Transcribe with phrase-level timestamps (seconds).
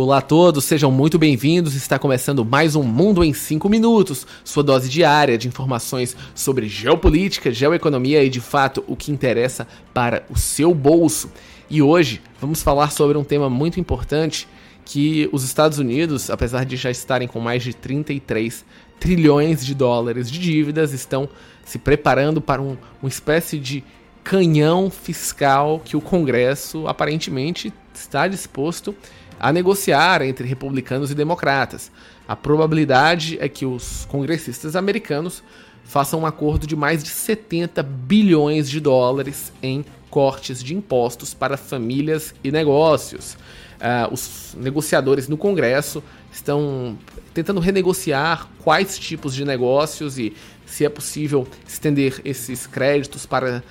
[0.00, 1.74] Olá a todos, sejam muito bem-vindos.
[1.74, 7.50] Está começando mais um Mundo em 5 Minutos, sua dose diária de informações sobre geopolítica,
[7.50, 11.32] geoeconomia e, de fato, o que interessa para o seu bolso.
[11.68, 14.46] E hoje vamos falar sobre um tema muito importante
[14.84, 18.64] que os Estados Unidos, apesar de já estarem com mais de 33
[19.00, 21.28] trilhões de dólares de dívidas, estão
[21.64, 23.82] se preparando para um, uma espécie de
[24.22, 31.90] canhão fiscal que o Congresso aparentemente está disposto a a negociar entre republicanos e democratas.
[32.26, 35.42] A probabilidade é que os congressistas americanos
[35.88, 41.56] façam um acordo de mais de 70 bilhões de dólares em cortes de impostos para
[41.56, 43.34] famílias e negócios.
[43.78, 46.98] Uh, os negociadores no Congresso estão
[47.32, 50.34] tentando renegociar quais tipos de negócios e
[50.66, 53.62] se é possível estender esses créditos para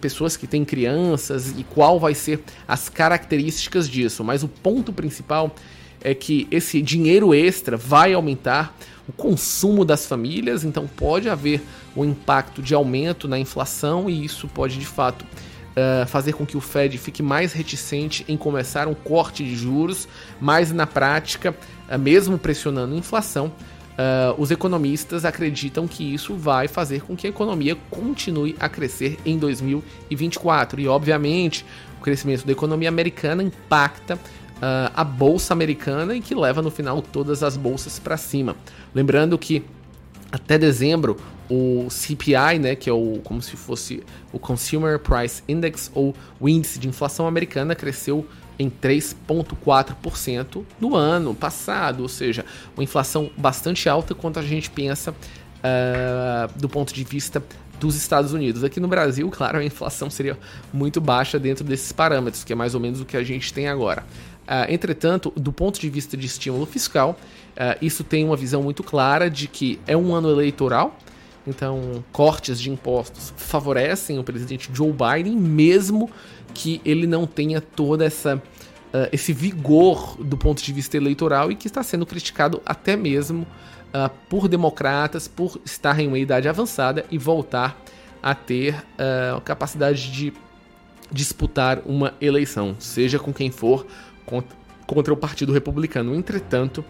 [0.00, 4.24] pessoas que têm crianças e qual vai ser as características disso.
[4.24, 5.54] Mas o ponto principal
[6.02, 8.76] é que esse dinheiro extra vai aumentar
[9.08, 11.62] o consumo das famílias, então pode haver
[11.96, 16.56] um impacto de aumento na inflação e isso pode de fato uh, fazer com que
[16.56, 20.08] o Fed fique mais reticente em começar um corte de juros,
[20.40, 21.54] mas na prática,
[21.88, 23.52] uh, mesmo pressionando a inflação,
[23.94, 29.16] Uh, os economistas acreditam que isso vai fazer com que a economia continue a crescer
[29.24, 30.80] em 2024.
[30.80, 31.64] E, obviamente,
[32.00, 34.18] o crescimento da economia americana impacta
[34.64, 38.56] uh, a bolsa americana e que leva no final todas as bolsas para cima.
[38.94, 39.62] Lembrando que
[40.32, 41.16] até dezembro
[41.48, 46.48] o CPI, né, que é o como se fosse o Consumer Price Index ou o
[46.48, 48.26] índice de inflação americana cresceu
[48.58, 52.44] em 3,4% no ano passado, ou seja,
[52.76, 57.42] uma inflação bastante alta quanto a gente pensa uh, do ponto de vista
[57.84, 58.64] dos Estados Unidos.
[58.64, 60.38] Aqui no Brasil, claro, a inflação seria
[60.72, 63.68] muito baixa dentro desses parâmetros, que é mais ou menos o que a gente tem
[63.68, 64.02] agora.
[64.44, 67.16] Uh, entretanto, do ponto de vista de estímulo fiscal,
[67.52, 70.98] uh, isso tem uma visão muito clara de que é um ano eleitoral,
[71.46, 76.10] então cortes de impostos favorecem o presidente Joe Biden, mesmo
[76.54, 78.42] que ele não tenha toda essa
[78.94, 83.42] uh, esse vigor do ponto de vista eleitoral e que está sendo criticado até mesmo
[83.42, 87.76] uh, por democratas por estar em uma idade avançada e voltar
[88.22, 90.32] a ter uh, capacidade de
[91.10, 93.86] disputar uma eleição, seja com quem for,
[94.24, 94.56] contra,
[94.86, 96.14] contra o Partido Republicano.
[96.14, 96.84] Entretanto,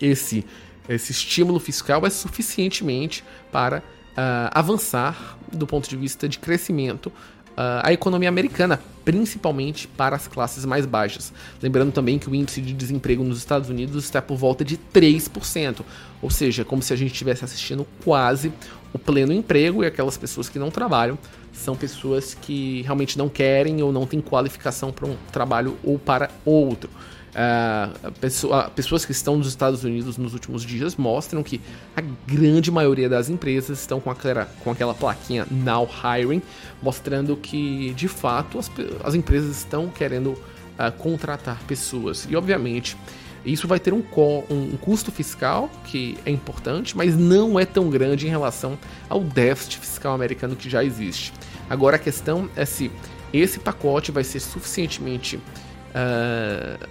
[0.00, 0.44] esse
[0.88, 7.12] esse estímulo fiscal é suficientemente para uh, avançar do ponto de vista de crescimento
[7.56, 11.32] a economia americana, principalmente para as classes mais baixas.
[11.62, 15.80] Lembrando também que o índice de desemprego nos Estados Unidos está por volta de 3%,
[16.20, 18.52] ou seja, como se a gente estivesse assistindo quase
[18.96, 21.18] o pleno emprego e aquelas pessoas que não trabalham
[21.52, 26.30] são pessoas que realmente não querem ou não têm qualificação para um trabalho ou para
[26.44, 26.90] outro.
[27.36, 31.60] Uh, pessoa, pessoas que estão nos Estados Unidos nos últimos dias mostram que
[31.94, 36.40] a grande maioria das empresas estão com aquela, com aquela plaquinha Now Hiring,
[36.82, 38.70] mostrando que de fato as,
[39.04, 42.26] as empresas estão querendo uh, contratar pessoas.
[42.30, 42.96] E obviamente
[43.44, 44.02] isso vai ter um,
[44.50, 49.78] um, custo fiscal que é importante, mas não é tão grande em relação ao déficit
[49.78, 51.32] fiscal americano que já existe.
[51.70, 52.90] Agora a questão é se
[53.32, 56.86] esse pacote vai ser suficientemente uh,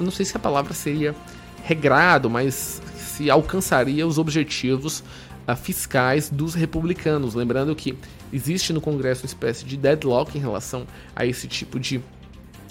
[0.00, 1.14] não sei se a palavra seria
[1.62, 5.00] regrado, mas se alcançaria os objetivos
[5.48, 7.34] uh, fiscais dos republicanos.
[7.34, 7.96] Lembrando que
[8.32, 12.02] existe no Congresso uma espécie de deadlock em relação a esse tipo de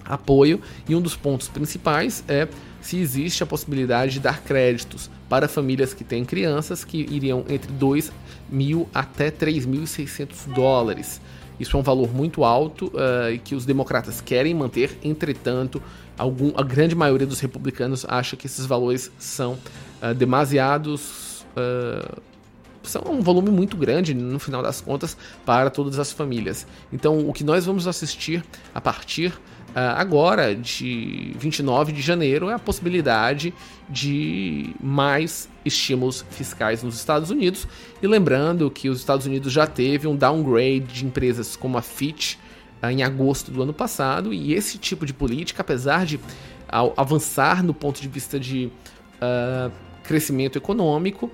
[0.06, 2.48] apoio, e um dos pontos principais é
[2.82, 7.72] se existe a possibilidade de dar créditos para famílias que têm crianças que iriam entre
[7.72, 8.12] 2
[8.50, 11.22] mil até 3.600 dólares.
[11.60, 15.82] Isso é um valor muito alto uh, e que os democratas querem manter, entretanto,
[16.18, 19.54] algum, a grande maioria dos republicanos acha que esses valores são
[20.02, 21.46] uh, demasiados.
[21.56, 22.33] Uh,
[22.84, 26.68] são um volume muito grande, no final das contas, para todas as famílias.
[26.92, 28.44] Então, o que nós vamos assistir
[28.74, 29.34] a partir
[29.74, 33.52] Uh, agora, de 29 de janeiro, é a possibilidade
[33.90, 37.68] de mais estímulos fiscais nos Estados Unidos.
[38.00, 42.36] E lembrando que os Estados Unidos já teve um downgrade de empresas como a Fitch
[42.84, 46.20] uh, em agosto do ano passado, e esse tipo de política, apesar de
[46.96, 49.72] avançar no ponto de vista de uh,
[50.04, 51.32] crescimento econômico,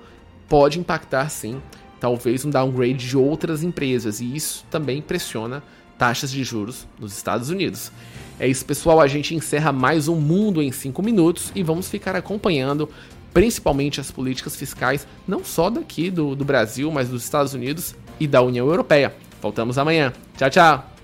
[0.50, 1.62] pode impactar sim,
[2.00, 5.62] talvez um downgrade de outras empresas, e isso também pressiona
[5.96, 7.92] taxas de juros nos Estados Unidos.
[8.38, 9.00] É isso, pessoal.
[9.00, 12.88] A gente encerra mais um Mundo em 5 minutos e vamos ficar acompanhando
[13.32, 18.26] principalmente as políticas fiscais, não só daqui do, do Brasil, mas dos Estados Unidos e
[18.26, 19.14] da União Europeia.
[19.40, 20.12] Voltamos amanhã.
[20.36, 20.99] Tchau, tchau!